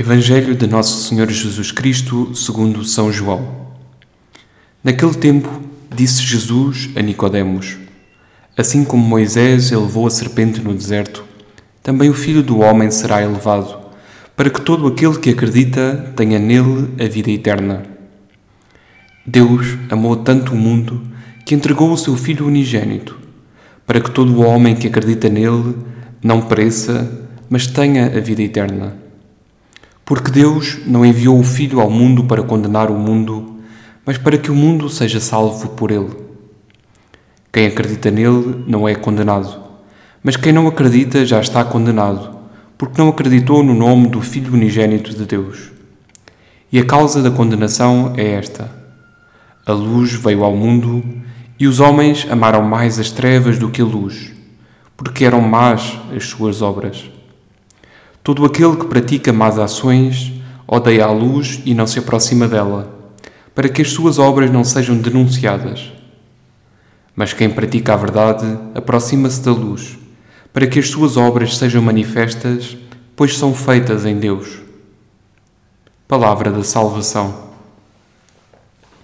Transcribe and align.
Evangelho 0.00 0.54
de 0.54 0.66
Nosso 0.66 1.06
Senhor 1.06 1.28
Jesus 1.28 1.70
Cristo, 1.70 2.34
segundo 2.34 2.82
São 2.86 3.12
João. 3.12 3.66
Naquele 4.82 5.12
tempo, 5.12 5.60
disse 5.94 6.22
Jesus 6.22 6.88
a 6.96 7.02
Nicodemos: 7.02 7.76
Assim 8.56 8.82
como 8.82 9.06
Moisés 9.06 9.70
elevou 9.70 10.06
a 10.06 10.10
serpente 10.10 10.58
no 10.62 10.72
deserto, 10.72 11.22
também 11.82 12.08
o 12.08 12.14
Filho 12.14 12.42
do 12.42 12.60
homem 12.60 12.90
será 12.90 13.20
elevado, 13.20 13.78
para 14.34 14.48
que 14.48 14.62
todo 14.62 14.86
aquele 14.86 15.18
que 15.18 15.28
acredita 15.28 16.14
tenha 16.16 16.38
nele 16.38 16.94
a 16.98 17.06
vida 17.06 17.30
eterna. 17.30 17.82
Deus 19.26 19.76
amou 19.90 20.16
tanto 20.16 20.54
o 20.54 20.56
mundo 20.56 21.02
que 21.44 21.54
entregou 21.54 21.92
o 21.92 21.98
seu 21.98 22.16
Filho 22.16 22.46
unigênito, 22.46 23.18
para 23.86 24.00
que 24.00 24.10
todo 24.10 24.32
o 24.32 24.46
homem 24.46 24.74
que 24.74 24.86
acredita 24.86 25.28
nele 25.28 25.76
não 26.24 26.40
pereça, 26.40 27.28
mas 27.50 27.66
tenha 27.66 28.06
a 28.06 28.20
vida 28.20 28.40
eterna. 28.40 28.99
Porque 30.10 30.32
Deus 30.32 30.76
não 30.88 31.06
enviou 31.06 31.38
o 31.38 31.44
Filho 31.44 31.80
ao 31.80 31.88
mundo 31.88 32.24
para 32.24 32.42
condenar 32.42 32.90
o 32.90 32.98
mundo, 32.98 33.60
mas 34.04 34.18
para 34.18 34.36
que 34.36 34.50
o 34.50 34.56
mundo 34.56 34.88
seja 34.88 35.20
salvo 35.20 35.68
por 35.68 35.92
ele. 35.92 36.10
Quem 37.52 37.68
acredita 37.68 38.10
nele 38.10 38.64
não 38.66 38.88
é 38.88 38.96
condenado, 38.96 39.56
mas 40.20 40.34
quem 40.34 40.52
não 40.52 40.66
acredita 40.66 41.24
já 41.24 41.40
está 41.40 41.62
condenado, 41.62 42.38
porque 42.76 43.00
não 43.00 43.08
acreditou 43.08 43.62
no 43.62 43.72
nome 43.72 44.08
do 44.08 44.20
Filho 44.20 44.52
unigênito 44.52 45.14
de 45.14 45.24
Deus. 45.24 45.70
E 46.72 46.80
a 46.80 46.84
causa 46.84 47.22
da 47.22 47.30
condenação 47.30 48.12
é 48.16 48.32
esta: 48.32 48.68
a 49.64 49.72
luz 49.72 50.12
veio 50.14 50.42
ao 50.42 50.56
mundo 50.56 51.04
e 51.56 51.68
os 51.68 51.78
homens 51.78 52.26
amaram 52.28 52.62
mais 52.62 52.98
as 52.98 53.12
trevas 53.12 53.60
do 53.60 53.70
que 53.70 53.80
a 53.80 53.84
luz, 53.84 54.32
porque 54.96 55.24
eram 55.24 55.40
más 55.40 56.00
as 56.12 56.24
suas 56.24 56.62
obras. 56.62 57.08
Todo 58.22 58.44
aquele 58.44 58.76
que 58.76 58.86
pratica 58.86 59.32
más 59.32 59.58
ações 59.58 60.32
odeia 60.66 61.06
a 61.06 61.10
luz 61.10 61.60
e 61.64 61.74
não 61.74 61.86
se 61.86 61.98
aproxima 61.98 62.46
dela, 62.46 62.92
para 63.54 63.68
que 63.68 63.82
as 63.82 63.90
suas 63.90 64.18
obras 64.18 64.50
não 64.50 64.62
sejam 64.62 64.96
denunciadas. 64.96 65.92
Mas 67.16 67.32
quem 67.32 67.50
pratica 67.50 67.94
a 67.94 67.96
verdade 67.96 68.46
aproxima-se 68.74 69.42
da 69.42 69.52
luz, 69.52 69.98
para 70.52 70.66
que 70.66 70.78
as 70.78 70.88
suas 70.88 71.16
obras 71.16 71.56
sejam 71.56 71.82
manifestas, 71.82 72.76
pois 73.16 73.36
são 73.36 73.54
feitas 73.54 74.04
em 74.04 74.16
Deus. 74.16 74.60
Palavra 76.06 76.50
da 76.50 76.62
Salvação. 76.62 77.49